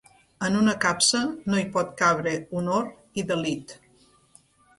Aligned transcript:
En 0.45 0.55
una 0.61 0.71
capsa 0.85 1.21
no 1.51 1.59
hi 1.63 1.65
pot 1.75 1.91
cabre 1.99 2.33
honor 2.61 2.89
i 3.23 3.27
delit. 3.35 3.77